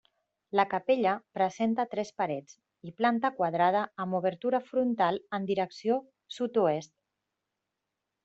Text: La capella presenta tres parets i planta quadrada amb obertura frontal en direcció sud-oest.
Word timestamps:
La 0.59 0.63
capella 0.69 1.11
presenta 1.37 1.83
tres 1.91 2.09
parets 2.21 2.55
i 2.87 2.93
planta 3.01 3.31
quadrada 3.41 3.83
amb 4.05 4.19
obertura 4.21 4.63
frontal 4.71 5.21
en 5.41 5.45
direcció 5.53 5.99
sud-oest. 6.39 6.95